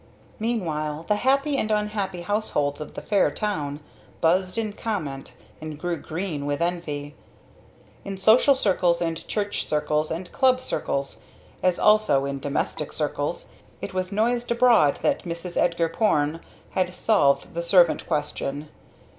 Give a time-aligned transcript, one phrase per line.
[0.39, 3.81] Meanwhile the happy and unhappy households of the fair town
[4.19, 7.13] buzzed in comment and grew green with envy.
[8.03, 11.19] In social circles and church circles and club circles,
[11.61, 15.55] as also in domestic circles, it was noised abroad that Mrs.
[15.55, 16.39] Edgar Porne
[16.71, 18.69] had "solved the servant question."